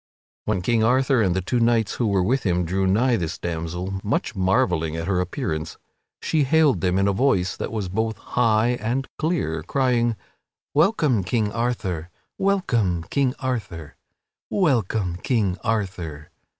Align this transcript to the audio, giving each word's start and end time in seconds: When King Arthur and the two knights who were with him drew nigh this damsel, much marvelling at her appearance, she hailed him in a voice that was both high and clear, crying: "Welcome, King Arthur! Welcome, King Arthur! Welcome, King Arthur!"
When 0.45 0.63
King 0.63 0.83
Arthur 0.83 1.21
and 1.21 1.35
the 1.35 1.41
two 1.43 1.59
knights 1.59 1.93
who 1.97 2.07
were 2.07 2.23
with 2.23 2.41
him 2.41 2.65
drew 2.65 2.87
nigh 2.87 3.17
this 3.17 3.37
damsel, 3.37 3.99
much 4.03 4.35
marvelling 4.35 4.95
at 4.95 5.05
her 5.05 5.19
appearance, 5.21 5.77
she 6.23 6.43
hailed 6.43 6.83
him 6.83 6.97
in 6.97 7.07
a 7.07 7.13
voice 7.13 7.55
that 7.55 7.71
was 7.71 7.87
both 7.87 8.17
high 8.17 8.77
and 8.81 9.07
clear, 9.19 9.61
crying: 9.61 10.15
"Welcome, 10.73 11.23
King 11.23 11.51
Arthur! 11.51 12.09
Welcome, 12.39 13.03
King 13.11 13.35
Arthur! 13.37 13.95
Welcome, 14.49 15.17
King 15.17 15.55
Arthur!" 15.63 16.31